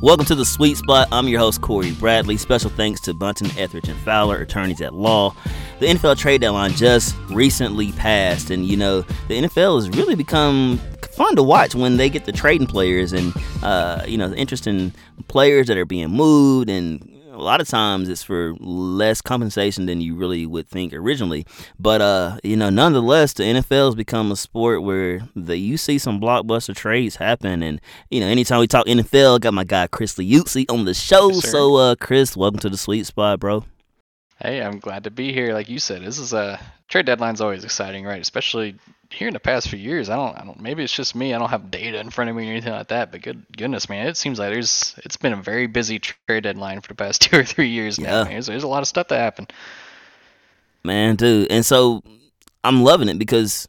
[0.00, 1.08] Welcome to the Sweet Spot.
[1.10, 2.36] I'm your host, Corey Bradley.
[2.36, 5.34] Special thanks to Bunton, Etheridge, and Fowler, attorneys at law.
[5.80, 10.78] The NFL trade deadline just recently passed, and you know, the NFL has really become
[11.10, 14.92] fun to watch when they get the trading players and, uh, you know, the interesting
[15.26, 17.02] players that are being moved and
[17.38, 21.46] a lot of times it's for less compensation than you really would think originally.
[21.78, 25.98] But uh, you know, nonetheless, the NFL has become a sport where the you see
[25.98, 29.86] some blockbuster trades happen, and you know, anytime we talk NFL, I got my guy
[29.86, 31.30] Chris Liuzzi on the show.
[31.30, 33.64] Yes, so, uh, Chris, welcome to the sweet spot, bro.
[34.40, 35.54] Hey, I'm glad to be here.
[35.54, 38.20] Like you said, this is a trade deadline's always exciting, right?
[38.20, 38.76] Especially
[39.10, 40.10] here in the past few years.
[40.10, 40.60] I don't, I don't.
[40.60, 41.34] Maybe it's just me.
[41.34, 43.10] I don't have data in front of me or anything like that.
[43.10, 44.94] But good goodness, man, it seems like there's.
[45.04, 48.22] It's been a very busy trade deadline for the past two or three years now.
[48.22, 48.24] Yeah.
[48.24, 49.52] There's, there's a lot of stuff that happened.
[50.84, 51.50] Man, dude.
[51.50, 52.02] And so
[52.64, 53.68] I'm loving it because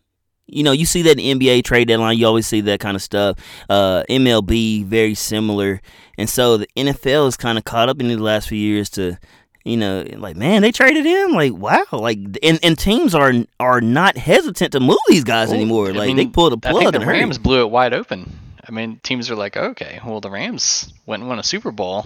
[0.52, 3.02] you know, you see that in NBA trade deadline, you always see that kind of
[3.02, 3.38] stuff.
[3.70, 5.82] Uh, MLB, very similar.
[6.18, 9.20] And so the NFL is kind of caught up in the last few years to,
[9.66, 11.32] you know, like, man, they traded him.
[11.32, 11.86] Like, wow.
[11.92, 15.90] Like, and, and teams are are not hesitant to move these guys anymore.
[15.90, 17.06] I Like, mean, they pulled the I plug think the.
[17.06, 18.32] Rams blew it wide open.
[18.68, 22.06] I mean, teams are like, okay, well, the Rams went and won a Super Bowl,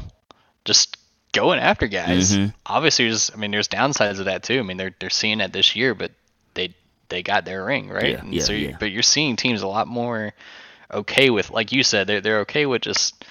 [0.65, 0.97] just
[1.33, 2.35] going after guys.
[2.37, 2.53] Mhm.
[2.65, 4.59] Obviously, there's, I mean, there's downsides of that too.
[4.59, 6.11] I mean, they're they're seeing it this year, but
[6.53, 6.73] they
[7.09, 8.11] they got their ring right.
[8.11, 8.77] Yeah, And yeah, so, you- yeah.
[8.79, 10.31] but you're seeing teams a lot more
[10.91, 13.25] okay with, like you said, they're they're okay with just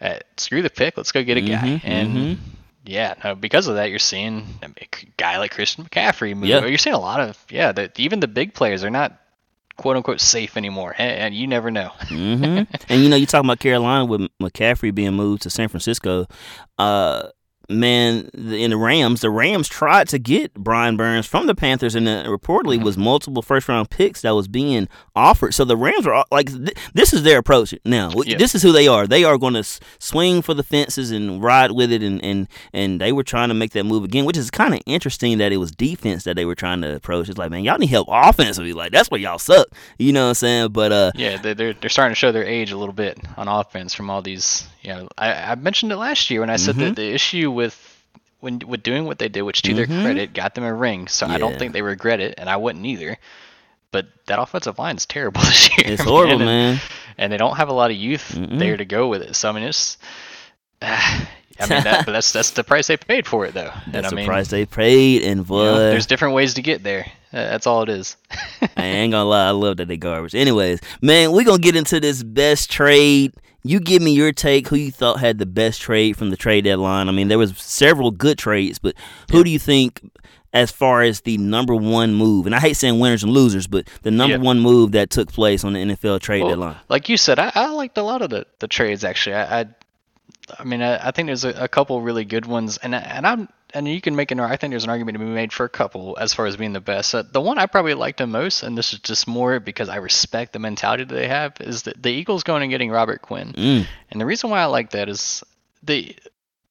[0.00, 2.38] uh, screw the pick, let's go get a guy, Mhm, and mhm.
[2.86, 6.48] Yeah, no, because of that, you're seeing a guy like Christian McCaffrey move.
[6.48, 6.64] Yeah.
[6.64, 9.18] You're seeing a lot of yeah, that even the big players are not
[9.76, 11.88] quote unquote safe anymore, and, and you never know.
[12.08, 16.26] hmm and you know, you're talking about Carolina with McCaffrey being moved to San Francisco.
[16.78, 17.28] Uh,
[17.68, 22.08] man, in the Rams, the Rams tried to get Brian Burns from the Panthers, and
[22.08, 25.52] uh, reportedly was multiple first round picks that was being offered.
[25.54, 28.10] So the Rams are like, th- this is their approach now.
[28.24, 28.36] Yeah.
[28.36, 29.06] This is who they are.
[29.06, 29.64] They are going to
[29.98, 33.54] swing for the fences and ride with it, and and and they were trying to
[33.54, 36.44] make that move again, which is kind of interesting that it was defense that they
[36.44, 37.28] were trying to approach.
[37.28, 38.72] It's like, man, y'all need help offensively.
[38.72, 39.66] Like that's where y'all suck.
[39.98, 40.68] You know what I'm saying?
[40.72, 43.48] But uh, Yeah, they- they're they're starting to show their age a little bit on
[43.48, 44.66] offense from all these.
[44.82, 46.78] You know, I, I mentioned it last year when I said Mhm.
[46.80, 48.04] that the issue with
[48.40, 50.02] when with doing what they did, which to their Mhm.
[50.02, 52.86] credit got them a ring, so I don't think they regret it, and I wouldn't
[52.86, 53.18] either.
[53.92, 55.92] But that offensive line is terrible this year.
[55.92, 56.80] it's horrible, and, man.
[57.18, 58.58] and they don't have a lot of youth Mm-mm.
[58.58, 59.34] there to go with it.
[59.34, 59.96] So I mean, it's.
[61.58, 63.72] I mean, that, but that's that's the price they paid for it, though.
[63.86, 66.62] and That's I the mean, price they paid, and you know, there's different ways to
[66.62, 67.06] get there.
[67.32, 68.16] Uh, that's all it is.
[68.76, 70.34] I ain't gonna lie, I love that they garbage.
[70.34, 73.32] Anyways, man, we gonna get into this best trade.
[73.68, 74.68] You give me your take.
[74.68, 77.08] Who you thought had the best trade from the trade deadline?
[77.08, 78.94] I mean, there was several good trades, but
[79.30, 80.10] who do you think,
[80.52, 82.46] as far as the number one move?
[82.46, 84.42] And I hate saying winners and losers, but the number Yeah.
[84.42, 86.76] one move that took place on the NFL trade Well, deadline.
[86.88, 89.34] like you said, I, I liked a lot of the, the trades actually.
[89.36, 89.66] I, I,
[90.58, 93.26] I mean, I, I think there's a, a couple really good ones, and I- and
[93.26, 94.38] I'm and you can make an.
[94.40, 96.72] I think there's an argument to be made for a couple as far as being
[96.72, 97.14] the best.
[97.14, 99.96] Uh, the one I probably liked the most, and this is just more because I
[99.96, 103.52] respect the mentality that they have, is that the Eagles going and getting Robert Quinn.
[103.52, 105.42] Mm, And the reason why I like that is
[105.82, 106.16] they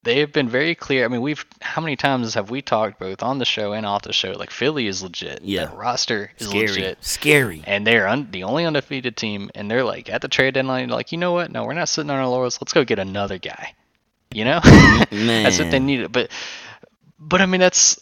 [0.05, 1.03] they have been very clear.
[1.03, 4.03] I mean, we've how many times have we talked both on the show and off
[4.03, 4.31] the show?
[4.31, 5.41] Like Philly is legit.
[5.43, 5.65] Yeah.
[5.65, 7.63] The roster is scary, legit scary.
[7.65, 11.11] and they're un- the only undefeated team, and they're like at the trade deadline, like
[11.11, 11.51] you know what?
[11.51, 12.61] No, we're not sitting on our laurels.
[12.61, 13.73] Let's go get another guy.
[14.31, 15.27] You know, mm-hmm.
[15.27, 16.11] that's what they needed.
[16.11, 16.29] But,
[17.19, 17.99] but I mean, that's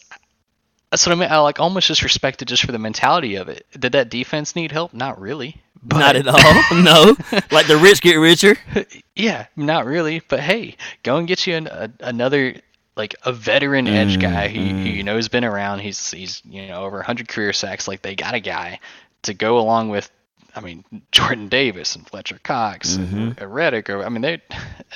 [0.93, 1.31] that's what I mean.
[1.31, 3.65] I like almost just respect it just for the mentality of it.
[3.71, 4.93] Did that defense need help?
[4.93, 5.59] Not really.
[5.81, 6.37] But, Not at all.
[6.83, 7.15] no,
[7.49, 8.55] like the rich get richer.
[9.15, 10.21] yeah, not really.
[10.27, 12.57] But hey, go and get you an, a, another
[12.95, 14.95] like a veteran edge mm, guy who, who mm.
[14.95, 15.79] you know has been around.
[15.79, 17.87] He's he's you know over 100 career sacks.
[17.87, 18.79] Like they got a guy
[19.23, 20.11] to go along with.
[20.55, 23.43] I mean Jordan Davis and Fletcher Cox and mm-hmm.
[23.43, 23.89] Reddick.
[23.89, 24.43] Or I mean they.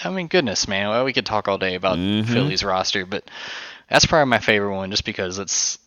[0.03, 2.31] I mean goodness man, well, we could talk all day about mm-hmm.
[2.31, 3.23] Philly's roster, but
[3.89, 5.79] that's probably my favorite one just because it's.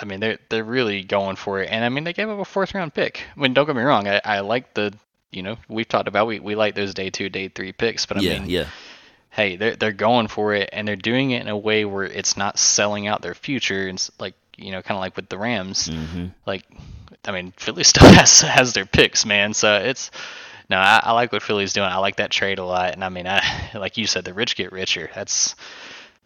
[0.00, 2.44] I mean they're they're really going for it, and I mean they gave up a
[2.44, 3.24] fourth round pick.
[3.36, 4.92] I mean don't get me wrong, I, I like the
[5.30, 8.16] you know we've talked about we, we like those day two day three picks, but
[8.16, 8.66] I yeah, mean yeah.
[9.30, 12.36] hey, they're they're going for it and they're doing it in a way where it's
[12.36, 13.88] not selling out their future.
[13.88, 15.86] And it's like you know, kind of like with the Rams.
[15.86, 16.64] hmm Like,
[17.26, 19.54] I mean, Philly still has has their picks, man.
[19.54, 20.10] So it's
[20.68, 21.88] no, I, I like what Philly's doing.
[21.88, 22.92] I like that trade a lot.
[22.94, 23.42] And I mean, I
[23.74, 25.10] like you said, the rich get richer.
[25.14, 25.54] That's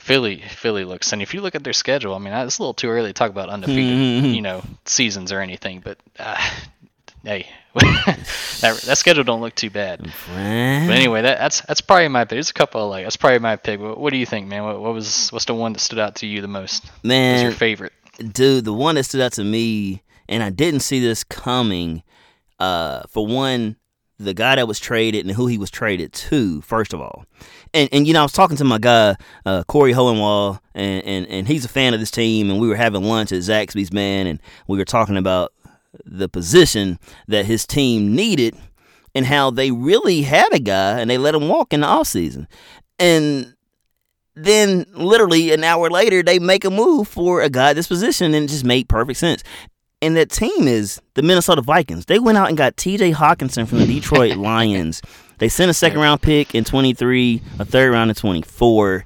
[0.00, 0.42] Philly.
[0.48, 2.88] Philly looks, and if you look at their schedule, I mean, it's a little too
[2.88, 5.80] early to talk about undefeated, you know, seasons or anything.
[5.80, 6.36] But uh,
[7.22, 10.00] hey, that that schedule don't look too bad.
[10.00, 12.30] But anyway, that, that's that's probably my pick.
[12.30, 13.78] There's a couple of like that's probably my pick.
[13.78, 14.64] What, what do you think, man?
[14.64, 16.84] What, what was what's the one that stood out to you the most?
[16.84, 17.92] What's man, your favorite?
[18.20, 22.02] dude, the one that stood out to me, and I didn't see this coming.
[22.58, 23.76] Uh, for one,
[24.18, 27.24] the guy that was traded and who he was traded to, first of all.
[27.72, 31.26] And and you know, I was talking to my guy, uh, Corey Hohenwald, and, and,
[31.26, 34.26] and he's a fan of this team, and we were having lunch at Zaxby's, man,
[34.26, 35.52] and we were talking about
[36.04, 38.56] the position that his team needed
[39.14, 42.46] and how they really had a guy and they let him walk in the offseason.
[42.98, 43.54] And
[44.34, 48.34] then literally an hour later they make a move for a guy at this position
[48.34, 49.42] and it just made perfect sense.
[50.02, 52.06] And that team is the Minnesota Vikings.
[52.06, 55.02] They went out and got TJ Hockenson from the Detroit Lions.
[55.40, 59.04] They sent a second round pick in 23, a third round in 24.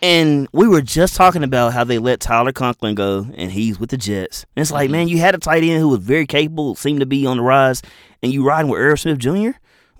[0.00, 3.90] And we were just talking about how they let Tyler Conklin go, and he's with
[3.90, 4.44] the Jets.
[4.56, 4.92] And it's like, Mm-hmm.
[4.92, 7.42] man, you had a tight end who was very capable, seemed to be on the
[7.42, 7.82] rise,
[8.22, 9.50] and you riding with Irv Smith Jr.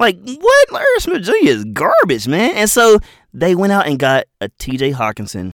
[0.00, 0.68] Like, what?
[0.72, 1.32] Irv Smith Jr.
[1.42, 2.52] is garbage, man.
[2.56, 2.98] And so
[3.32, 4.92] they went out and got a T.J.
[4.92, 5.50] Hockenson,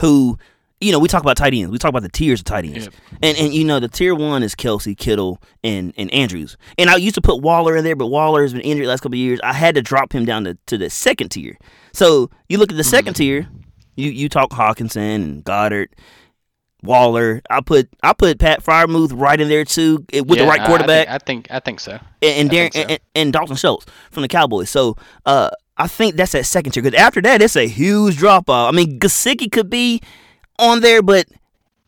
[0.00, 0.36] who,
[0.84, 1.70] you know, we talk about tight ends.
[1.70, 2.84] We talk about the tiers of tight ends.
[2.84, 2.94] Yep.
[3.22, 6.56] And and you know, the tier one is Kelce, Kittle, and and Andrews.
[6.78, 9.00] And I used to put Waller in there, but Waller has been injured the last
[9.00, 9.40] couple of years.
[9.42, 11.56] I had to drop him down to, to the second tier.
[11.92, 13.48] So you look at the 2nd tier,
[13.96, 15.88] you you talk Hockenson and Goedert.
[16.82, 20.62] Waller, I put I put Pat Freiermuth right in there too eh, with the right
[20.66, 21.92] quarterback I think, I think I think so.
[21.92, 22.80] and, and Darren so.
[22.80, 24.68] and, and Dalton Schultz from the Cowboys.
[24.68, 25.48] So uh,
[25.78, 26.82] I think that's that second tier.
[26.82, 28.72] Because after that, it's a huge drop off.
[28.72, 30.02] I mean, Gesicki could be
[30.58, 31.26] on there, but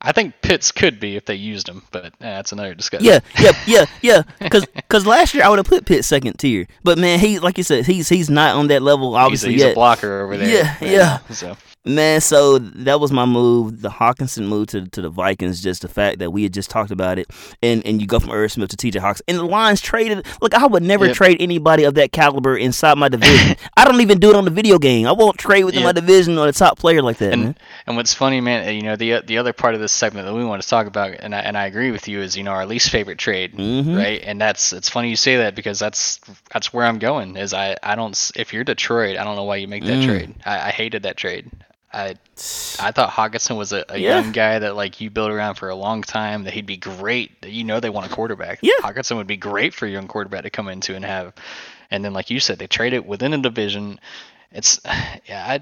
[0.00, 3.06] I think Pitts could be if they used him, but uh, that's another discussion.
[3.06, 4.22] yeah, yeah, yeah, yeah.
[4.40, 7.64] Because last year I would have put Pitt second tier, but man, he like you
[7.64, 9.72] said, he's he's not on that level he's, obviously he's yet.
[9.72, 10.48] a blocker over there.
[10.48, 11.18] Yeah, right yeah.
[11.30, 13.80] So Man, so that was my move.
[13.80, 15.62] The Hockenson move to to the Vikings.
[15.62, 17.28] Just the fact that we had just talked about it,
[17.62, 18.98] and and you go from Irv Smith to T.J.
[18.98, 20.26] Hawks, and the Lions traded.
[20.40, 21.14] Look, I would never Yep.
[21.14, 23.56] trade anybody of that caliber inside my division.
[23.76, 25.06] I don't even do it on the video game.
[25.06, 27.32] I won't trade within my division on a top player like that.
[27.32, 27.56] and
[27.86, 30.34] and what's funny, man, uh, you know the the other part of this segment that
[30.34, 32.50] we want to talk about, and I, and I agree with you, is you know
[32.50, 33.96] our least favorite trade, Mhm.
[33.96, 34.20] right?
[34.24, 36.18] And that's it's funny you say that because that's
[36.52, 37.36] that's where I'm going.
[37.36, 40.04] Is I I don't if you're Detroit, I don't know why you make that Mm.
[40.04, 40.34] trade.
[40.44, 41.48] I, I hated that trade.
[41.96, 42.14] I
[42.78, 44.20] I thought Hockenson was a, a Yeah.
[44.20, 46.44] young guy that like you build around for a long time.
[46.44, 47.40] That he'd be great.
[47.42, 48.58] That you know they want a quarterback.
[48.62, 48.74] Yeah.
[48.82, 51.32] Hockenson would be great for a young quarterback to come into and have.
[51.90, 53.98] And then like you said, they trade it within a division.
[54.52, 54.78] It's
[55.26, 55.60] yeah I.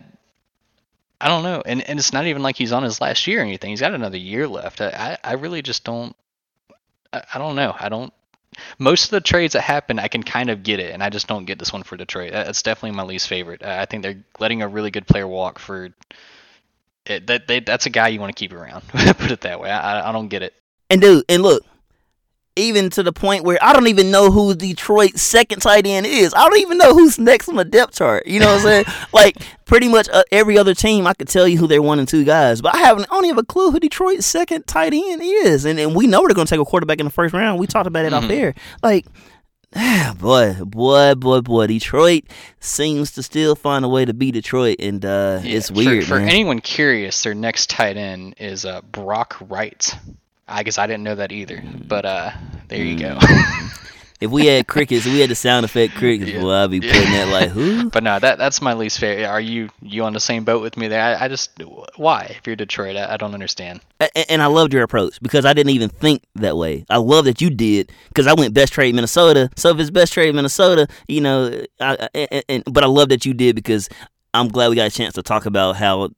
[1.20, 3.44] I don't know, and and it's not even like he's on his last year or
[3.44, 3.70] anything.
[3.70, 4.80] He's got another year left.
[4.82, 6.14] I I, I really just don't.
[7.12, 7.74] I, I don't know.
[7.78, 8.12] I don't.
[8.78, 11.26] Most of the trades that happen, I can kind of get it, and I just
[11.26, 12.32] don't get this one for Detroit.
[12.32, 13.62] That's definitely my least favorite.
[13.62, 15.90] I I think they're letting a really good player walk for.
[17.06, 18.82] It, that they, that's a guy you want to keep around.
[18.88, 19.70] Put it that way.
[19.70, 20.54] I- I don't get it.
[20.88, 21.62] And dude, and look,
[22.56, 26.32] even to the point where I don't even know who Detroit's second tight end is.
[26.34, 28.26] I don't even know who's next on the depth chart.
[28.26, 28.84] You know what I'm saying?
[29.12, 32.06] like pretty much uh, every other team, I could tell you who their one and
[32.06, 33.04] two guys, but I haven't.
[33.10, 35.64] I don't even have a clue who Detroit's second tight end is.
[35.64, 37.58] And and we know they're going to take a quarterback in the first round.
[37.58, 38.30] We talked about it off Mhm.
[38.30, 38.54] air.
[38.82, 39.06] Like.
[39.76, 41.66] Ah, boy, boy, boy, boy!
[41.66, 42.22] Detroit
[42.60, 46.04] seems to still find a way to beat Detroit, and uh, Yeah, it's for- weird,
[46.04, 46.28] For, man.
[46.28, 49.92] anyone curious, their next tight end is uh, Brock Wright.
[50.48, 52.30] I guess I didn't know that either, but uh,
[52.68, 53.18] there you go.
[54.20, 56.40] if we had crickets, if we had the sound effect crickets, Yeah.
[56.40, 56.92] boy, I'd be Yeah.
[56.92, 57.90] putting that like who?
[57.94, 59.24] But no, that that's my least favorite.
[59.26, 61.00] Are you you on the same boat with me there?
[61.02, 61.50] I, I just
[61.96, 63.80] why if you're Detroit, I, I don't understand.
[64.00, 66.84] A- and I loved your approach because I didn't even think that way.
[66.90, 69.48] I love that you did because I went best trade Minnesota.
[69.56, 73.08] So if it's best trade Minnesota, you know, I, I, and, and- but I love
[73.10, 73.88] that you did because
[74.34, 76.10] I'm glad we got a chance to talk about how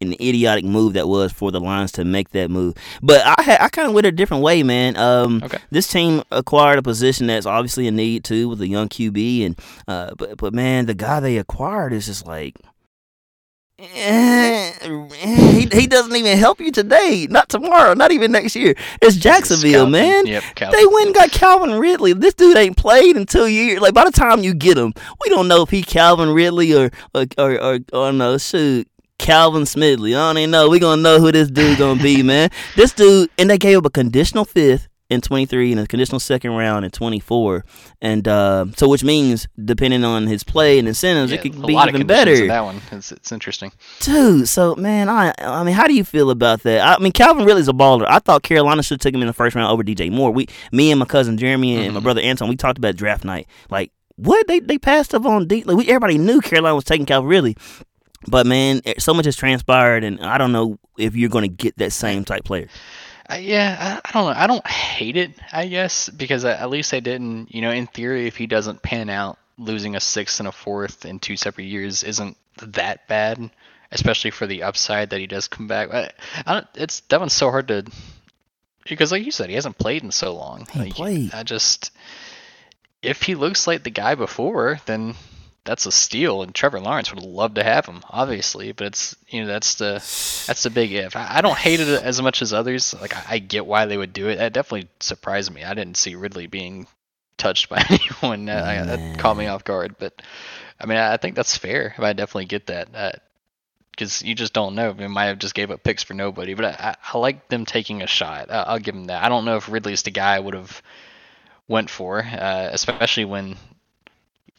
[0.00, 2.74] an idiotic move that was for the Lions to make that move.
[3.02, 4.96] But I had, I kind of went a different way, man.
[4.96, 5.58] Um, Okay.
[5.70, 9.60] This team acquired a position that's obviously a need too with a young QB, and
[9.88, 12.54] uh, but but man, the guy they acquired is just like.
[13.80, 18.74] eh, eh, he, he doesn't even help you today, not tomorrow, not even next year.
[19.02, 19.92] It's Jacksonville, Scalping.
[19.92, 20.26] man.
[20.26, 22.12] Yep, They went and got Calvin Ridley.
[22.12, 23.80] This dude ain't played in two years.
[23.80, 24.92] Like by the time you get him,
[25.24, 28.86] we don't know if he Calvin Ridley or or or, or, or no shoot.
[29.18, 30.10] Calvin Smidley.
[30.16, 30.68] I don't even know.
[30.68, 32.50] We gonna know who this dude gonna be, man.
[32.76, 36.50] This dude, and they gave up a conditional fifth in 23 and a conditional second
[36.52, 37.64] round in 24,
[38.02, 41.72] and uh, so which means depending on his play and incentives, Yeah, it could be
[41.74, 42.46] even better.
[42.46, 43.72] That one, it's, it's interesting.
[44.00, 46.86] Dude, so man, I I mean, how do you feel about that?
[46.86, 48.04] I mean, Calvin really is a baller.
[48.06, 50.30] I thought Carolina should have took him in the first round over DJ Moore.
[50.30, 52.02] We, me and my cousin Jeremy and my Mhm.
[52.04, 53.46] brother Anton, we talked about draft night.
[53.70, 55.64] Like, what they they passed up on D.
[55.64, 57.56] Like, we, everybody knew Carolina was taking Calvin Ridley,
[58.26, 61.54] but man, eh, so much has transpired, and I don't know if you're going to
[61.54, 62.68] get that same type player.
[63.30, 64.40] Uh, yeah, I, I don't know.
[64.40, 67.54] I don't hate it, I guess, because uh, at least they didn't.
[67.54, 71.04] You know, in theory, if he doesn't pan out, losing a sixth and a fourth
[71.04, 73.50] in two separate years isn't that bad,
[73.92, 75.92] especially for the upside that he does come back.
[75.92, 76.10] I,
[76.46, 77.84] I don't, it's that one's so hard to
[78.88, 80.66] because, like you said, he hasn't played in so long.
[80.72, 81.34] He Like, played.
[81.34, 81.90] I just.
[83.02, 85.14] if he looks like the guy before, then
[85.64, 86.42] that's a steal.
[86.42, 88.72] And Trevor Lawrence would love to have him, obviously.
[88.72, 89.94] But it's you know that's the
[90.46, 91.16] that's the big if.
[91.16, 92.94] I, I don't hate it as much as others.
[93.00, 94.36] Like I, I get why they would do it.
[94.36, 95.64] That definitely surprised me.
[95.64, 96.86] I didn't see Ridley being
[97.36, 98.46] touched by anyone.
[98.46, 99.96] That, that caught me off guard.
[99.98, 100.20] But
[100.80, 101.94] I mean, I think that's fair.
[101.98, 103.22] I definitely get that.
[103.90, 104.92] because you just don't know.
[104.92, 108.02] They might have just gave up picks for nobody, but I, I like them taking
[108.02, 108.50] a shot.
[108.50, 109.24] I, will give them that.
[109.24, 110.82] I don't know if Ridley's the guy I would have
[111.66, 113.56] went for, uh, especially when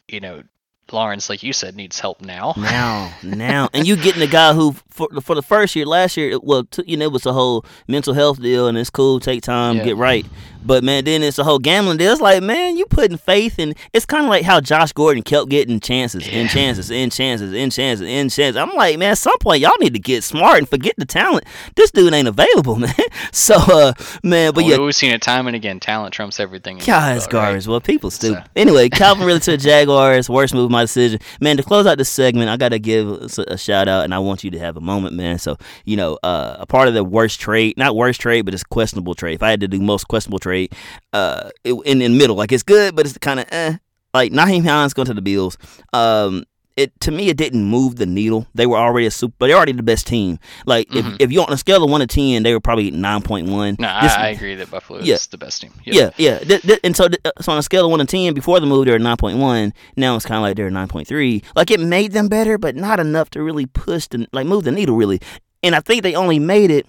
[0.08, 0.44] you know
[0.94, 2.54] Lawrence, like you said, needs help now.
[2.58, 6.40] Now, now, and you getting a guy who, for for the first year, last year,
[6.42, 9.42] well, t- you know, it was a whole mental health deal, and it's cool, take
[9.42, 9.84] time, yeah.
[9.86, 10.26] get right.
[10.64, 12.12] But man, then it's a whole gambling deal.
[12.12, 13.76] It's like, man, you putting faith in.
[13.94, 16.40] It's kind of like how Josh Gordon kept getting chances, yeah.
[16.40, 18.58] and chances, and chances, and chances, and chances.
[18.58, 21.46] I'm like, man, at some point, y'all need to get smart and forget the talent.
[21.76, 22.94] This dude ain't available, man.
[23.32, 25.80] So, uh, man, but well, yeah, we've seen it time and again.
[25.80, 26.80] Talent trumps everything.
[26.80, 27.66] God, it's garbage.
[27.66, 27.72] Right?
[27.72, 28.44] Well, people stupid.
[28.44, 28.52] So.
[28.56, 30.30] Anyway, Calvin really to the Jaguars.
[30.30, 31.58] Worst move my decision, man.
[31.58, 34.44] To close out this segment, I gotta give a, a shout out, and I want
[34.44, 35.40] you to have a moment, man.
[35.40, 38.64] So, you know, uh, a part of the worst trade, not worst trade, but it's
[38.64, 39.36] questionable trade.
[39.36, 40.68] If I had to do most questionable trade, uh
[41.14, 42.36] uh in in the middle.
[42.36, 43.78] Like it's good, but it's kind of eh.
[44.14, 45.58] Like Nyheim Hines going to the Bills.
[45.94, 46.44] Um,
[46.80, 48.48] it to me it didn't move the needle.
[48.56, 50.40] They were already a super, they're already the best team.
[50.66, 51.16] Like mm-hmm.
[51.16, 53.50] if if you on a scale of one to ten, they were probably nine point
[53.50, 53.76] one.
[53.80, 55.74] No, I, I, agree that Buffalo yeah, is the best team.
[55.84, 56.40] Yeah, yeah.
[56.46, 56.76] yeah.
[56.84, 58.92] and so uh, so on a scale of one to ten, before the move they
[58.92, 59.74] were nine point one.
[59.98, 61.44] Now it's kind of like they're nine point three.
[61.56, 64.72] Like it made them better, but not enough to really push the like move the
[64.72, 65.20] needle really.
[65.62, 66.88] And I think they only made it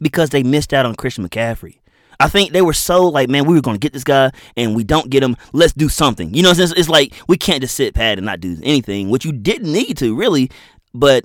[0.00, 1.79] because they missed out on Christian McCaffrey.
[2.20, 4.76] I think they were so like, man, we were going to get this guy and
[4.76, 5.36] we don't get him.
[5.52, 6.34] Let's do something.
[6.34, 9.24] You know, it's, it's like we can't just sit pat and not do anything, which
[9.24, 10.50] you didn't need to really,
[10.94, 11.24] but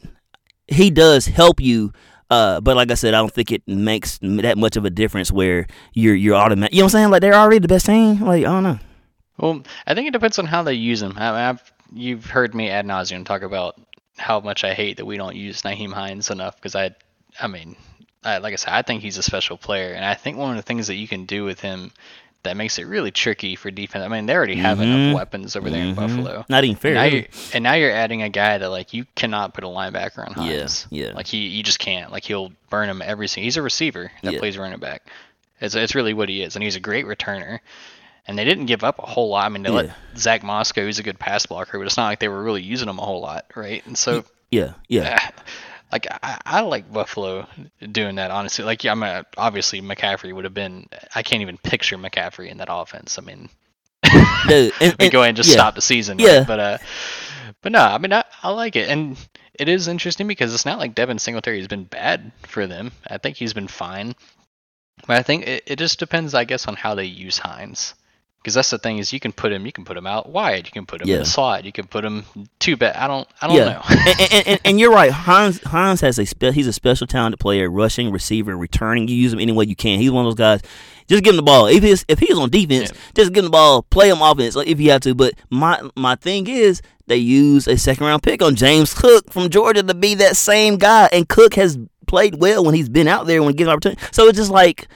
[0.68, 1.92] he does help you.
[2.30, 5.32] Uh, but like I said, I don't think it makes that much of a difference
[5.32, 6.74] where you're you're automatic.
[6.74, 7.10] You know what I'm saying?
[7.12, 8.22] Like they're already the best team.
[8.22, 8.80] Like I don't know.
[9.38, 11.14] Well, I think it depends on how they use him.
[11.18, 11.62] I I've
[11.94, 13.80] you've heard me ad nauseum talk about
[14.18, 16.96] how much I hate that we don't use Nyheim Hines enough because I,
[17.40, 17.76] I mean,
[18.26, 20.58] uh, like I said, I think he's a special player, and I think one of
[20.58, 21.92] the things that you can do with him
[22.46, 24.04] that makes it really tricky for defense.
[24.04, 24.92] I mean, they already have mm-hmm.
[24.92, 26.00] enough weapons over there mm-hmm.
[26.00, 26.46] in Buffalo.
[26.48, 26.96] Not even fair.
[26.96, 30.26] And now, and now, you're, adding a guy that like you cannot put a linebacker
[30.26, 30.88] on Hines.
[30.90, 31.14] Yeah, yeah.
[31.14, 32.12] Like he, you just can't.
[32.12, 33.46] Like he'll burn him every single.
[33.46, 34.40] He's a receiver that yeah.
[34.40, 35.08] plays running back.
[35.60, 37.60] It's it's really what he is, and he's a great returner.
[38.28, 39.46] And they didn't give up a whole lot.
[39.46, 39.76] I mean, they yeah.
[39.76, 42.64] let Zach Mosko, who's a good pass blocker, but it's not like they were really
[42.64, 43.86] using him a whole lot, right?
[43.86, 45.30] And so, yeah, yeah.
[45.92, 47.48] Like I, I like Buffalo
[47.92, 48.66] doing that honestly.
[48.66, 50.88] Like yeah, I mean, obviously McCaffrey would have been.
[51.14, 53.18] I can't even picture McCaffrey in that offense.
[53.18, 53.50] I mean,
[54.48, 56.18] Dude, and, and, go ahead and just yeah, stop the season.
[56.18, 56.28] Right?
[56.28, 56.78] Yeah, but uh,
[57.62, 59.18] but no, I mean I, I like it, and
[59.54, 62.92] it is interesting because it's not like Devin Singletary has been bad for them.
[63.08, 64.16] I think he's been fine,
[65.08, 67.96] but I think it, it just depends, I guess, on how they use Hines
[68.46, 70.68] because that's the thing is you can put him you can put him out wide.
[70.68, 71.16] You can put him yeah.
[71.16, 72.24] in the slot you can put him
[72.60, 72.96] too bad.
[72.96, 73.64] I don't I don't yeah.
[73.66, 73.82] know.
[74.06, 75.10] And, and, and, and, you're right.
[75.10, 79.08] Hans Hans has a spe- he's a special talented player rushing receiver returning.
[79.08, 80.00] You use him any way you can.
[80.00, 80.62] He's one of those guys
[81.08, 81.66] just give him the ball.
[81.66, 83.00] If he's if he's on defense yeah.
[83.16, 85.16] just give him the ball play him offense if you have to.
[85.16, 89.50] But my my thing is they use a second round pick on James Cook from
[89.50, 93.26] Georgia to be that same guy and Cook has played well when he's been out
[93.26, 94.00] there when given opportunity.
[94.12, 94.88] So it's just like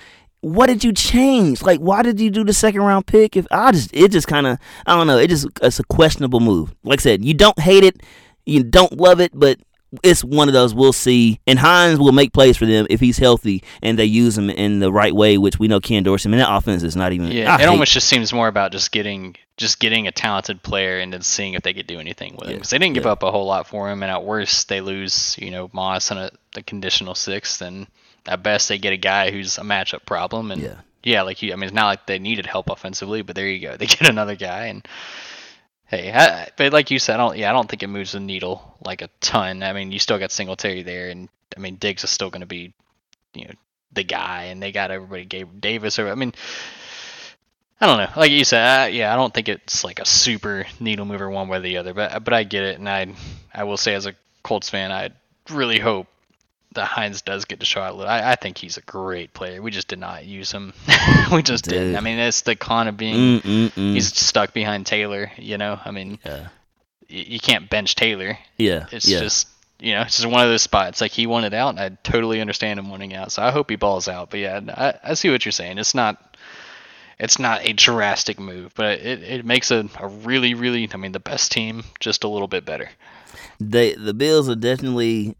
[0.41, 1.61] what did you change?
[1.61, 3.35] Like, why did you do the second round pick?
[3.35, 6.39] If I just, it just kind of, I don't know, it just, it's a questionable
[6.39, 6.73] move.
[6.83, 8.01] Like I said, you don't hate it,
[8.45, 9.59] you don't love it, but
[10.03, 11.39] it's one of those we'll see.
[11.47, 14.79] And Hines will make plays for them if he's healthy and they use him in
[14.79, 16.29] the right way, which we know Ken Dorsey.
[16.29, 17.31] I mean, that offense is not even.
[17.31, 20.99] Yeah, I it almost just seems more about just getting just getting a talented player
[20.99, 22.55] and then seeing if they could do anything with him.
[22.55, 25.35] Because they didn't give up a whole lot for him, and at worst they lose,
[25.37, 27.87] you know, Moss and a the conditional sixth, and
[28.29, 30.51] at best they get a guy who's a matchup problem.
[30.51, 33.35] And yeah, yeah like you, I mean, it's not like they needed help offensively, but
[33.35, 34.87] there you go, they get another guy and.
[35.87, 37.35] Hey, I, but like you said, I don't.
[37.35, 39.63] Yeah, I don't think it moves the needle like a ton.
[39.63, 42.45] I mean, you still got Singletary there, and I mean Diggs is still going to
[42.45, 42.75] be,
[43.33, 43.53] you know,
[43.93, 45.25] the guy, and they got everybody.
[45.25, 46.33] Gabe Davis, or I mean,
[47.81, 48.09] I don't know.
[48.15, 51.47] Like you said, I, yeah, I don't think it's like a super needle mover one
[51.47, 51.95] way or the other.
[51.95, 53.07] But but I get it, and I
[53.51, 55.09] I will say as a Colts fan, I
[55.49, 56.05] really hope
[56.73, 58.11] that Hines does get to show out a little.
[58.11, 59.61] I, I think he's a great player.
[59.61, 60.73] We just did not use him.
[61.31, 61.73] we just Dude.
[61.73, 61.95] didn't.
[61.95, 63.93] I mean, it's the con of being Mm-mm-mm.
[63.93, 65.31] he's stuck behind Taylor.
[65.37, 66.47] You know, I mean, yeah.
[67.09, 68.37] y- you can't bench Taylor.
[68.57, 69.19] Yeah, it's yeah.
[69.19, 69.47] just
[69.79, 71.01] you know, it's just one of those spots.
[71.01, 73.31] Like he wanted out, and I totally understand him wanting out.
[73.31, 74.29] So I hope he balls out.
[74.29, 75.77] But yeah, I, I see what you're saying.
[75.77, 76.23] It's not.
[77.17, 81.11] It's not a drastic move, but it, it makes a, a really, really, I mean,
[81.11, 82.89] the best team just a little bit better.
[83.59, 85.35] They the Bills are definitely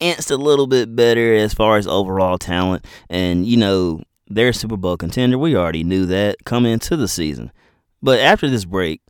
[0.00, 2.84] inched a little bit better as far as overall talent.
[3.08, 5.38] And, you know, they're a Super Bowl contender.
[5.38, 7.52] We already knew that coming into the season.
[8.02, 9.00] But after this break,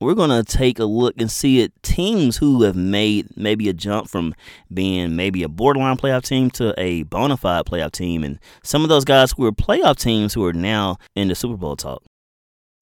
[0.00, 3.72] we're going to take a look and see it teams who have made maybe a
[3.72, 4.34] jump from
[4.72, 8.90] being maybe a borderline playoff team to a bona fide playoff team, and some of
[8.90, 12.02] those guys who are playoff teams who are now in the Super Bowl talk.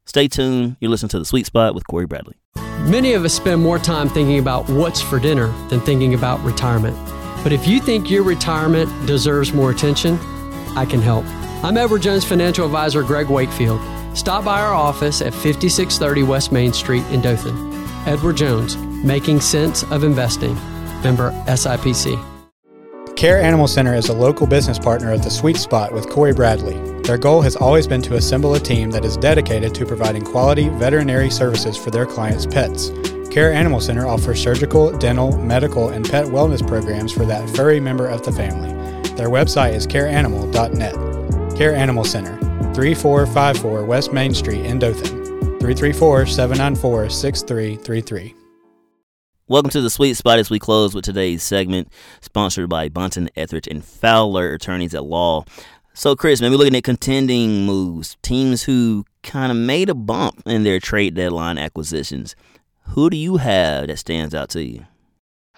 [0.06, 0.76] Stay tuned.
[0.80, 2.34] You're listening to The Sweet Spot with Corey Bradley.
[2.80, 6.96] Many of us spend more time thinking about what's for dinner than thinking about retirement.
[7.44, 10.18] But if you think your retirement deserves more attention,
[10.76, 11.26] I can help.
[11.62, 13.82] I'm Edward Jones financial advisor Greg Wakefield.
[14.16, 17.54] Stop by our office at 5630 West Main Street in Dothan.
[18.06, 20.54] Edward Jones, making sense of investing.
[21.02, 22.18] Member SIPC.
[23.14, 26.78] Care Animal Center is a local business partner at the Sweet Spot with Corey Bradley.
[27.02, 30.70] Their goal has always been to assemble a team that is dedicated to providing quality
[30.70, 32.88] veterinary services for their clients' pets.
[33.35, 38.07] Care Animal Center offers surgical, dental, medical, and pet wellness programs for that furry member
[38.07, 38.71] of the family.
[39.17, 41.57] Their website is careanimal.net.
[41.57, 42.38] Care Animal Center,
[42.75, 45.25] 3454 West Main Street in Dothan.
[45.59, 48.37] 334 794 6333.
[49.49, 53.67] Welcome to the Sweet Spot as we close with today's segment, sponsored by Bunton, Etheridge,
[53.67, 55.45] and Fowler, attorneys at law.
[55.93, 60.62] So, Chris, maybe looking at contending moves, teams who kind of made a bump in
[60.62, 62.37] their trade deadline acquisitions.
[62.91, 64.87] Who do you have that stands out to you?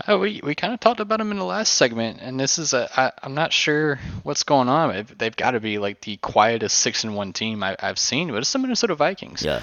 [0.06, 2.74] Oh, we, we kind of talked about them in the last segment, and this is
[2.74, 5.06] a I, I'm not sure what's going on.
[5.16, 8.38] They've got to be like the quietest six and one team I, have seen, but
[8.38, 9.42] it's the Minnesota Vikings.
[9.42, 9.62] Yeah.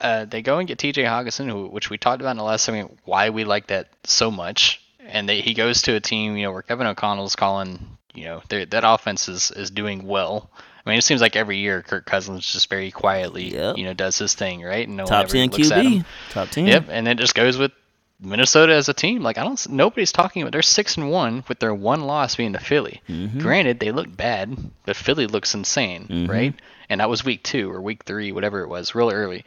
[0.00, 1.04] Uh, they go and get T.J.
[1.04, 4.30] Hockenson, who, which we talked about in the last segment, why we like that so
[4.30, 4.80] much.
[5.00, 8.42] And they, he goes to a team, you know, where Kevin O'Connell's calling, you know,
[8.48, 10.50] that offense is, is doing well.
[10.84, 13.78] I mean, it seems like every year Kirk Cousins just very quietly, yep.
[13.78, 14.86] you know, does his thing, right?
[14.86, 16.04] And no Top ten QB.
[16.30, 16.66] Top ten.
[16.66, 17.72] Yep, and it just goes with
[18.20, 19.22] Minnesota as a team.
[19.22, 20.52] Like I don't, nobody's talking about.
[20.52, 23.00] They're six and one with their one loss being to Philly.
[23.08, 23.38] Mm-hmm.
[23.38, 26.30] Granted, they look bad, but Philly looks insane, mm-hmm.
[26.30, 26.54] right?
[26.90, 29.44] And that was week two or week three, whatever it was, real early.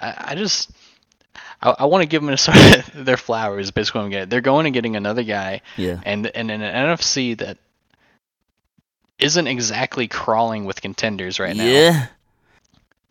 [0.00, 0.70] I, I just
[1.62, 3.70] I, I want to give Minnesota their flowers.
[3.70, 4.28] Basically, what I'm getting.
[4.28, 5.62] They're going and getting another guy.
[5.76, 6.00] Yeah.
[6.04, 7.58] And and in an NFC that
[9.18, 11.64] isn't exactly crawling with contenders right now.
[11.64, 12.06] Yeah.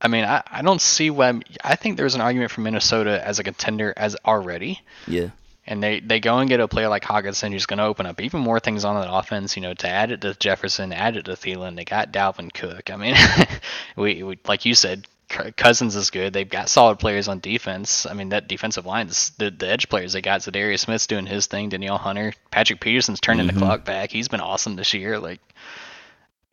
[0.01, 1.39] I mean, I, I don't see why.
[1.63, 4.81] I think there's an argument for Minnesota as a contender as already.
[5.07, 5.29] Yeah.
[5.67, 8.21] And they, they go and get a player like Hockenson who's going to open up
[8.21, 9.55] even more things on that offense.
[9.55, 11.75] You know, to add it to Jefferson, add it to Thielen.
[11.75, 12.91] They got Dalvin Cook.
[12.91, 13.15] I mean,
[13.95, 16.33] we, we like you said, Cousins is good.
[16.33, 18.05] They've got solid players on defense.
[18.05, 20.41] I mean, that defensive line, the, the edge players they got.
[20.41, 21.69] Za'Darius Smith's doing his thing.
[21.69, 23.59] Danielle Hunter, Patrick Peterson's turning mm-hmm.
[23.59, 24.11] the clock back.
[24.11, 25.17] He's been awesome this year.
[25.17, 25.39] Like,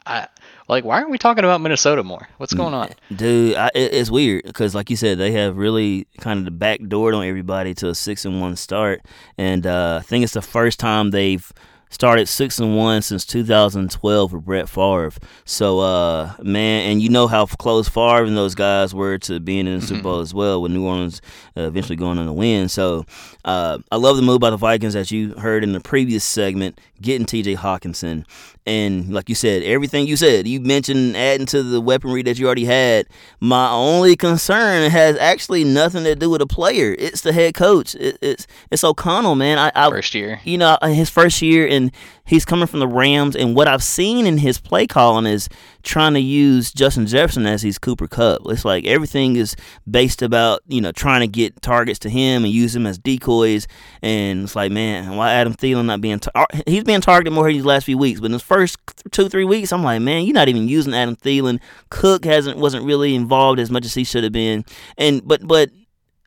[0.07, 0.27] I
[0.69, 2.29] like why aren't we talking about Minnesota more?
[2.39, 3.57] What's going on, dude?
[3.57, 7.13] I, it's weird because, like you said, they have really kind of the back door
[7.15, 9.03] on everybody to a six and one start,
[9.39, 11.53] and uh, I think it's the first time they've
[11.93, 15.13] started six and one since 2012 with Brett Favre.
[15.45, 19.67] So, uh, man, and you know how close Favre and those guys were to being
[19.67, 20.03] in the Super mm-hmm.
[20.03, 21.21] Bowl as well, with New Orleans
[21.57, 22.69] uh, eventually going on to win.
[22.69, 23.05] So,
[23.45, 26.81] uh, I love the move by the Vikings that you heard in the previous segment,
[27.01, 27.57] getting T.J.
[27.57, 28.25] Hockenson.
[28.65, 32.47] And like you said, everything you said, you mentioned adding to the weaponry that you
[32.47, 33.09] already had.
[33.41, 36.95] My only concern has actually nothing to do with a player.
[36.97, 37.97] It's the head coach.
[37.97, 39.59] It, it's it's O'Connell, man.
[39.59, 41.93] I, I first year, you know, his first year in and
[42.25, 43.37] he's coming from the Rams.
[43.37, 45.49] And what I've seen in his play calling is
[45.83, 48.43] trying to use Justin Jefferson as his Cooper Kupp.
[48.47, 49.57] It's like everything is
[49.91, 53.67] based about you know trying to get targets to him and use him as decoys.
[54.01, 57.65] And it's like, man, why Adam Thielen not being tar- he's targeted more here these
[57.65, 58.79] last few weeks, but in the first
[59.11, 61.61] two three weeks, I'm like, man, you're not even using Adam Thielen.
[61.91, 64.65] Cook hasn't wasn't really involved as much as he should have been.
[64.97, 65.71] And but but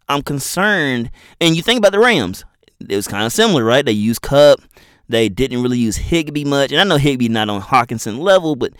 [0.08, 1.12] I'm concerned.
[1.42, 2.46] And you think about the Rams.
[2.80, 3.86] It was kind of similar, right?
[3.86, 4.60] They used Kupp.
[5.08, 8.74] They didn't really use Higbee much, and I know Higbee not on Hockenson level, but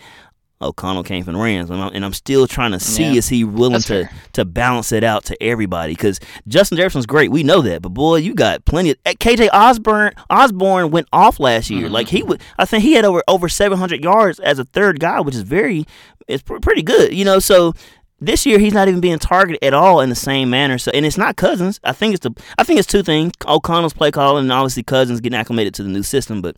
[0.60, 3.28] O'Connell came from the Rams, and I'm, and I'm still trying to see yeah, is
[3.28, 5.92] he willing to to balance it out to everybody?
[5.92, 10.14] Because Justin Jefferson's great, we know that, but boy, you got plenty of KJ Osborne.
[10.30, 11.92] Osborn went off last year, mm-hmm.
[11.92, 12.40] like he would.
[12.58, 15.84] I think he had over over 700 yards as a third guy, which is very,
[16.26, 17.38] it's pretty good, you know.
[17.38, 17.74] So
[18.20, 20.78] this year he's not even being targeted at all in the same manner.
[20.78, 21.80] So and it's not Cousins.
[21.84, 23.32] I think it's the I think it's two things.
[23.46, 26.40] O'Connell's play calling and obviously Cousins getting acclimated to the new system.
[26.40, 26.56] But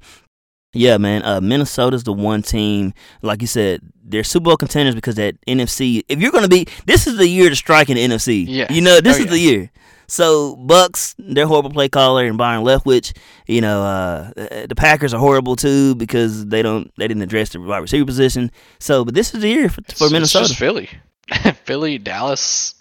[0.73, 2.93] yeah, man, uh, Minnesota's the one team.
[3.23, 6.05] Like you said, they're Super Bowl contenders because that NFC.
[6.09, 8.45] If you're gonna be, this is the year to strike in the NFC.
[8.47, 9.31] Yeah, you know, this oh, is yeah.
[9.31, 9.71] the year.
[10.11, 13.15] So Bucks, they're horrible play caller, and Byron Leftwich.
[13.47, 14.33] You know, uh,
[14.67, 18.51] the Packers are horrible too because they don't they didn't address the wide receiver position.
[18.79, 20.45] So, but this is the year for, for Minnesota.
[20.45, 20.89] It's just Philly.
[21.65, 22.75] Philly, Dallas.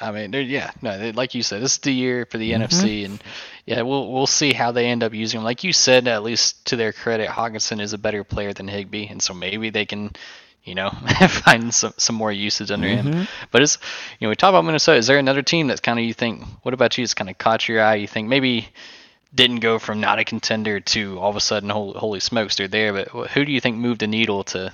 [0.00, 2.62] I mean, yeah, no, like you said, this is the year for the mm-hmm.
[2.64, 3.22] NFC, and
[3.64, 5.44] yeah, we'll we'll see how they end up using him.
[5.44, 9.06] Like you said, at least to their credit, Hockenson is a better player than Higbee,
[9.06, 10.10] and so maybe they can,
[10.64, 10.90] you know,
[11.28, 13.12] find some some more usage under Mm-hmm.
[13.12, 13.28] him.
[13.52, 13.78] But it's
[14.18, 14.98] you know we talk about Minnesota.
[14.98, 16.42] Is there another team that's kind of you think?
[16.62, 17.04] What about you?
[17.04, 17.94] It's kind of caught your eye.
[17.94, 18.68] You think maybe
[19.34, 22.68] didn't go from not a contender to all of a sudden holy, holy smokes they're
[22.68, 22.92] there.
[22.92, 24.72] But who do you think moved the needle to,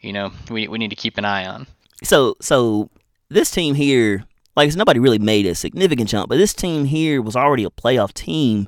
[0.00, 1.66] you know, we we need to keep an eye on?
[2.02, 2.90] So so
[3.28, 4.24] this team here,
[4.56, 8.12] like nobody really made a significant jump, but this team here was already a playoff
[8.12, 8.66] team.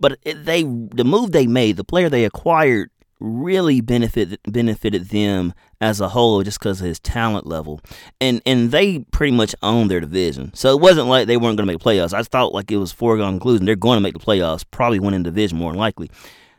[0.00, 6.00] But they the move they made, the player they acquired, really benefited benefited them as
[6.00, 7.80] a whole just because of his talent level,
[8.20, 10.52] and and they pretty much owned their division.
[10.54, 12.12] So it wasn't like they weren't going to make playoffs.
[12.12, 15.22] I thought like it was foregone conclusion they're going to make the playoffs, probably winning
[15.22, 16.10] the division more than likely.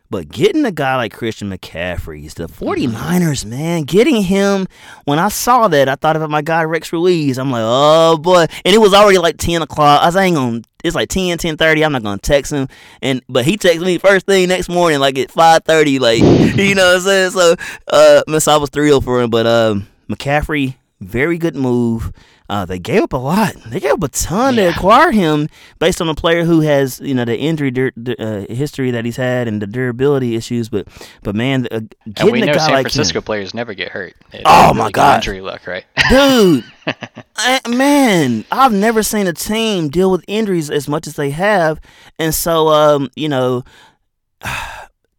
[0.09, 4.67] But getting a guy like Christian McCaffrey, the 49ers, man, getting him,
[5.05, 7.37] when I saw that, I thought about my guy Rex Ruiz.
[7.37, 8.45] I'm like, oh boy.
[8.63, 10.01] And it was already like 10 o'clock.
[10.01, 11.83] I was ain't it's like 10, 10.30.
[11.83, 12.67] I'm not gonna text him.
[13.01, 16.19] And But he texted me first thing next morning, like at 5.30, like,
[16.57, 17.31] you know what I'm saying?
[17.31, 17.55] So,
[17.87, 19.31] uh, so I was thrilled for him.
[19.31, 22.11] But um, McCaffrey, very good move.
[22.47, 23.53] Uh, they gave up a lot.
[23.67, 24.69] They gave up a ton Yeah.
[24.69, 25.47] to acquire him
[25.79, 29.15] based on a player who has, you know, the injury dur- uh, history that he's
[29.15, 30.69] had and the durability issues.
[30.69, 30.87] But,
[31.23, 33.73] but man, uh, And getting we a know guy San like Francisco him, players never
[33.73, 34.13] get hurt.
[34.45, 35.85] Oh, my really good injury luck, right?
[36.09, 36.63] dude,
[37.35, 41.79] I, man, I've never seen a team deal with injuries as much as they have,
[42.19, 43.63] and so um, you know.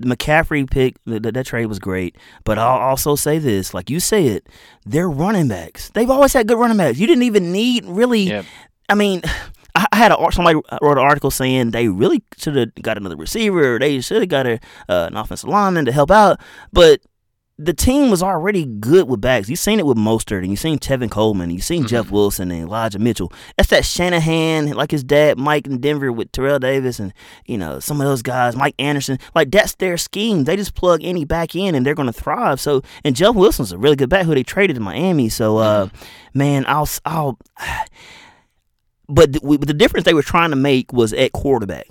[0.03, 2.17] McCaffrey pick, that, that trade was great.
[2.45, 4.43] But I'll also say this, like you said,
[4.85, 5.91] they're running backs.
[5.91, 6.99] They've always had good running backs.
[6.99, 8.23] You didn't even need really.
[8.23, 8.45] Yep.
[8.89, 9.23] I mean,
[9.75, 13.75] I had a somebody wrote an article saying they really should have got another receiver.
[13.75, 14.55] Or they should have got a,
[14.89, 16.41] uh, an offensive lineman to help out.
[16.73, 17.01] But
[17.59, 19.49] the team was already good with backs.
[19.49, 22.65] You've seen it with Mostert, and you've seen Tevin Coleman, you've seen Jeff Wilson and
[22.65, 23.33] Elijah Mitchell.
[23.57, 27.15] That's that Shanahan, like his dad, Mike in Denver with Terrell Davis, and
[27.47, 29.19] you know some of those guys, Mike Anderson.
[29.35, 30.45] Like that's their scheme.
[30.45, 32.61] They just plug any back in, and they're going to thrive.
[32.61, 35.31] So, and Jeff Wilson's a really good back who they traded to Miami.
[35.31, 35.89] So, uh,
[36.35, 37.39] man, I'll, I'll.
[39.09, 41.87] But the, the difference they were trying to make was at quarterback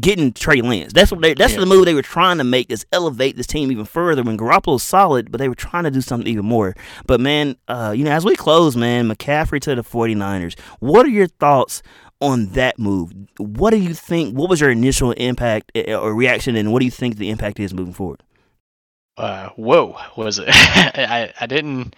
[0.00, 0.92] getting Trey Lance.
[0.92, 1.34] That's what they.
[1.34, 1.60] That's Yeah.
[1.60, 4.22] the move they were trying to make is elevate this team even further.
[4.22, 6.74] When Garoppolo's solid, but they were trying to do something even more.
[7.06, 10.58] But man, uh, you know, as we close, man, McCaffrey to the 49ers.
[10.80, 11.82] What are your thoughts
[12.20, 13.12] on that move?
[13.38, 14.36] What do you think?
[14.36, 17.60] What was your initial impact eh, or reaction, and what do you think the impact
[17.60, 18.22] is moving forward?
[19.16, 20.46] uh, whoa, was it?
[20.50, 21.94] I I didn't.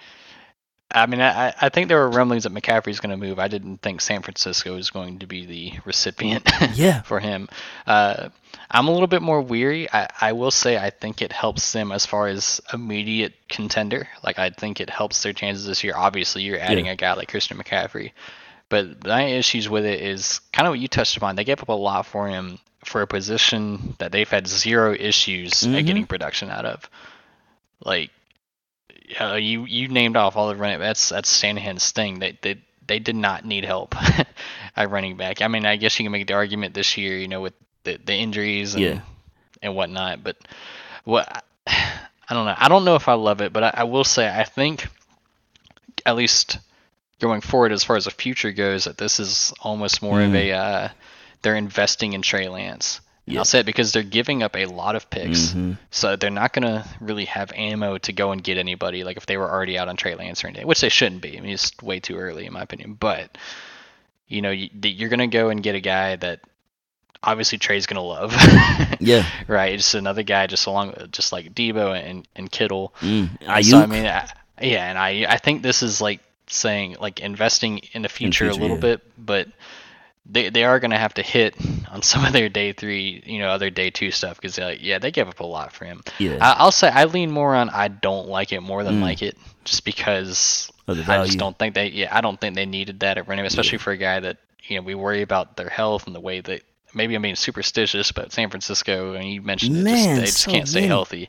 [0.92, 3.38] I mean, I I think there were rumblings that McCaffrey's going to move.
[3.38, 7.02] I didn't think San Francisco was going to be the recipient Yeah.
[7.02, 7.48] for him.
[7.86, 8.30] Uh,
[8.70, 9.90] I'm a little bit more weary.
[9.92, 14.08] I, I will say I think it helps them as far as immediate contender.
[14.24, 15.94] Like I think it helps their chances this year.
[15.96, 16.92] Obviously, you're adding Yeah.
[16.92, 18.12] a guy like Christian McCaffrey,
[18.68, 21.36] but my issues with it is kind of what you touched upon.
[21.36, 25.52] They gave up a lot for him for a position that they've had zero issues
[25.52, 25.78] Mhm.
[25.78, 26.88] at getting production out of.
[27.84, 28.10] Like,
[29.18, 30.78] uh, you you named off all the running.
[30.78, 32.18] That's that's Shanahan's thing.
[32.18, 33.94] They they they did not need help
[34.76, 35.42] at running back.
[35.42, 37.98] I mean, I guess you can make the argument this year, you know, with the,
[38.04, 39.00] the injuries and Yeah.
[39.62, 40.22] and whatnot.
[40.22, 40.36] But
[41.04, 42.54] what I don't know.
[42.56, 44.86] I don't know if I love it, but I, I will say I think
[46.06, 46.58] at least
[47.20, 50.52] going forward, as far as the future goes, that this is almost more of a
[50.52, 50.88] uh,
[51.42, 53.00] they're investing in Trey Lance.
[53.36, 55.78] I'll say it because they're giving up a lot of picks, Mhm.
[55.90, 59.04] so they're not gonna really have ammo to go and get anybody.
[59.04, 61.36] Like if they were already out on Trey Lance or anything, which they shouldn't be.
[61.38, 62.94] I mean, it's way too early in my opinion.
[62.94, 63.36] But
[64.26, 66.40] you know, you, you're gonna go and get a guy that
[67.22, 68.34] obviously Trey's gonna love.
[69.00, 69.24] Yeah.
[69.46, 69.76] right.
[69.78, 72.92] Just another guy, just along, just like Deebo and and Kittle.
[73.00, 73.30] Mm.
[73.64, 74.28] So I mean, I,
[74.60, 78.58] yeah, and I I think this is like saying like investing in the future, future,
[78.58, 78.96] a little yeah.
[78.96, 79.48] bit, but
[80.32, 81.54] they they are gonna have to hit
[81.90, 84.98] on some of their day three, you know, other day two stuff because uh, yeah,
[84.98, 86.02] they gave up a lot for him.
[86.18, 86.38] Yeah.
[86.40, 89.02] I, I'll say I lean more on I don't like it more than Mm.
[89.02, 93.00] like it, just because I just don't think they yeah I don't think they needed
[93.00, 96.06] that at running, especially for a guy that you know we worry about their health
[96.06, 96.62] and the way that
[96.94, 100.50] maybe I'm being superstitious, but San Francisco and you mentioned it, just, they just so
[100.52, 100.88] can't stay many.
[100.88, 101.28] healthy.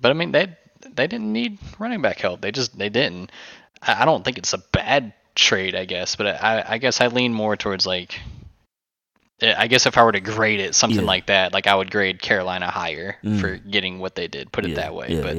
[0.00, 0.56] But I mean they
[0.94, 2.40] they didn't need running back help.
[2.42, 3.30] They just they didn't.
[3.80, 7.06] I, I don't think it's a bad trade, I guess, but I I guess I
[7.08, 8.18] lean more towards like.
[9.40, 11.06] eh, I guess if I were to grade it, something Yeah.
[11.06, 13.40] like that, like I would grade Carolina higher Mm.
[13.40, 14.52] for getting what they did.
[14.52, 15.14] Put it yeah, that way.
[15.14, 15.36] Yeah, but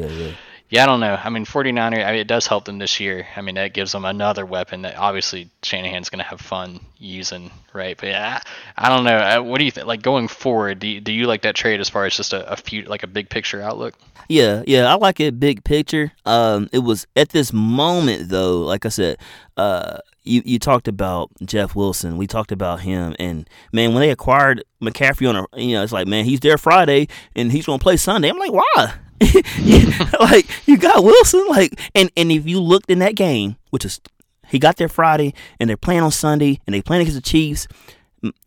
[0.70, 1.20] yeah, I don't know.
[1.22, 3.28] I mean, 49er, I mean, it does help them this year.
[3.36, 7.52] I mean, that gives them another weapon that obviously Shanahan's going to have fun using,
[7.74, 7.96] right?
[7.98, 8.42] But yeah,
[8.76, 9.18] I don't know.
[9.18, 9.86] Uh, What do you think?
[9.88, 12.52] Like going forward, do you, do you like that trade as far as just a,
[12.52, 13.94] a few, like a big picture outlook?
[14.28, 16.12] Yeah, yeah, I like it big picture.
[16.26, 19.18] Um, it was at this moment though, like I said,
[19.56, 22.18] uh, you you talked about Jeff Wilson.
[22.18, 25.92] We talked about him, and man, when they acquired McCaffrey on a, you know, it's
[25.92, 28.30] like man, he's there Friday and he's gonna play Sunday.
[28.30, 28.94] I'm like, why?
[30.20, 34.02] like you got Wilson, like, and and if you looked in that game, which is
[34.48, 37.68] he got there Friday, and they're playing on Sunday, and they playing against the Chiefs.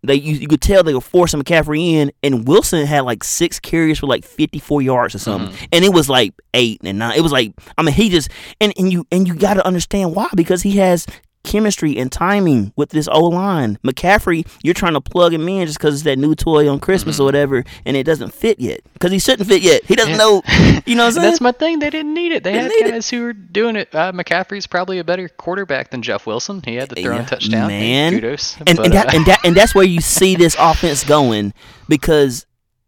[0.02, 3.60] They you, you could tell they were forcing McCaffrey in, and Wilson had like six
[3.60, 5.64] carries for like fifty four yards or something, mm-hmm.
[5.72, 7.16] and it was like eight and nine.
[7.16, 8.28] It was like I mean he just
[8.60, 11.06] and and you and you got to understand why because he has
[11.44, 13.78] chemistry and timing with this O line.
[13.82, 17.16] McCaffrey, you're trying to plug him in just because it's that new toy on Christmas
[17.16, 17.22] mm-hmm.
[17.22, 19.84] or whatever, and it doesn't fit yet because he shouldn't fit yet.
[19.84, 20.18] He doesn't yeah.
[20.18, 20.42] know.
[20.86, 21.22] You know what I'm saying?
[21.22, 21.78] That's my thing.
[21.78, 22.44] They didn't need it.
[22.44, 23.16] They, they had guys it.
[23.16, 23.94] who were doing it.
[23.94, 26.62] Uh, McCaffrey's probably a better quarterback than Jeff Wilson.
[26.64, 27.68] He had the throw yeah, touchdown.
[27.68, 28.56] Man, hey, kudos.
[28.66, 31.54] And, but, and, that, uh, and that and that's where you see this offense going
[31.88, 32.46] because,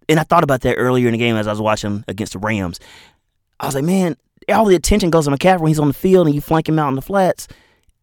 [0.08, 2.38] and I thought about that earlier in the game as I was watching against the
[2.38, 2.80] Rams.
[3.58, 4.16] I was like, man,
[4.48, 6.78] all the attention goes to McCaffrey when he's on the field and you flank him
[6.78, 7.46] out in the flats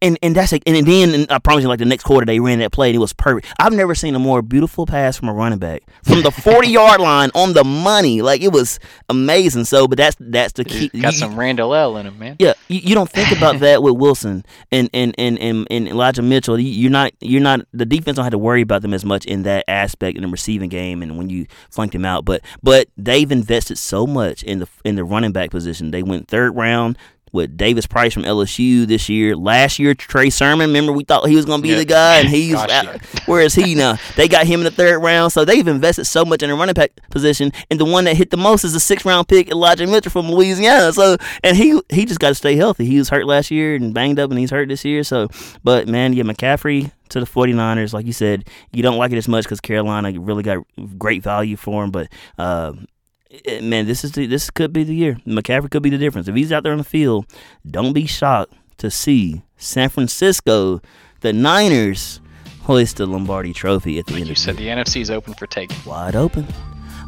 [0.00, 2.40] and and that's like, and then and I promise you, like the next quarter they
[2.40, 3.52] ran that play, and it was perfect.
[3.58, 7.00] I've never seen a more beautiful pass from a running back from the forty yard
[7.00, 8.22] line on the money.
[8.22, 9.64] Like it was amazing.
[9.64, 10.88] So, but that's that's the key.
[10.88, 12.36] Got you, some Randall L in him, man.
[12.38, 16.22] Yeah, you, you don't think about that with Wilson and and, and and and Elijah
[16.22, 16.58] Mitchell.
[16.58, 19.42] You're not you're not the defense don't have to worry about them as much in
[19.42, 22.24] that aspect in the receiving game and when you flank them out.
[22.24, 25.90] But but they've invested so much in the in the running back position.
[25.90, 26.98] They went third round
[27.32, 29.36] with Davis Price from LSU this year.
[29.36, 30.68] Last year, Trey Sermon.
[30.68, 33.40] Remember, we thought he was going to be the guy, and he's Gosh, out, where
[33.40, 33.96] is he now?
[34.16, 36.74] They got him in the third round, so they've invested so much in the running
[36.74, 37.52] back position.
[37.70, 40.30] And the one that hit the most is the sixth round pick, Elijah Mitchell from
[40.30, 40.92] Louisiana.
[40.92, 42.86] So, and he he just got to stay healthy.
[42.86, 45.02] He was hurt last year and banged up, and he's hurt this year.
[45.04, 45.28] So,
[45.62, 47.92] but man, yeah, McCaffrey to the 49ers.
[47.92, 50.64] Like you said, you don't like it as much because Carolina really got
[50.98, 52.08] great value for him, but.
[52.38, 52.72] Uh,
[53.62, 55.18] man, this is the, this could be the year.
[55.26, 56.28] McCaffrey could be the difference.
[56.28, 57.26] If he's out there on the field,
[57.68, 60.80] don't be shocked to see San Francisco,
[61.20, 62.20] the Niners,
[62.62, 64.28] hoist the Lombardi Trophy at the like end.
[64.30, 65.76] You said the NFC is open for taking.
[65.84, 66.46] Wide open.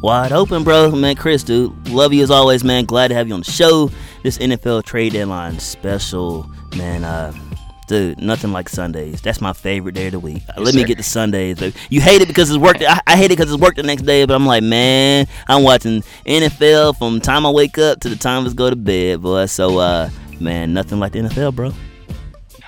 [0.02, 0.90] Wide open, bro.
[0.92, 2.86] Man, Chris, dude, love you as always, man.
[2.86, 3.90] Glad to have you on the show.
[4.22, 7.04] This NFL trade deadline special, man.
[7.04, 7.32] Uh,
[7.90, 9.20] dude, nothing like Sundays.
[9.20, 10.44] That's my favorite day of the week.
[10.46, 11.60] Yes, Let me get to Sundays.
[11.90, 12.76] You hate it because it's work.
[12.80, 14.24] I, I hate it because it's work the next day.
[14.24, 18.46] But I'm like, man, I'm watching NFL from time I wake up to the time
[18.46, 19.46] I go to bed, boy.
[19.46, 21.72] So, uh, man, nothing like the NFL, bro.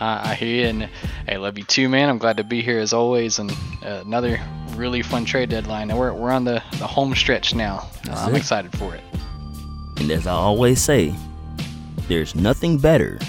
[0.00, 0.88] I hear you, and
[1.28, 2.08] I love you too, man.
[2.08, 3.52] I'm glad to be here as always, and
[3.84, 4.40] uh, another
[4.74, 5.90] really fun trade deadline.
[5.90, 7.88] And we're we're on the the home stretch now.
[8.10, 9.02] Uh, I'm excited for it.
[9.98, 11.14] And as I always say,
[12.08, 13.20] there's nothing better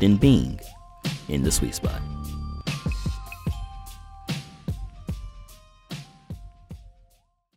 [0.00, 0.58] than being
[1.28, 2.00] in the sweet spot.